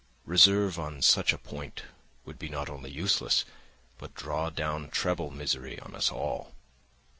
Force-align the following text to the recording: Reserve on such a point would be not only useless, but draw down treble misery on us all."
Reserve 0.25 0.79
on 0.79 1.03
such 1.03 1.31
a 1.31 1.37
point 1.37 1.83
would 2.25 2.39
be 2.39 2.49
not 2.49 2.71
only 2.71 2.89
useless, 2.89 3.45
but 3.99 4.15
draw 4.15 4.49
down 4.49 4.89
treble 4.89 5.29
misery 5.29 5.79
on 5.79 5.93
us 5.95 6.09
all." 6.11 6.55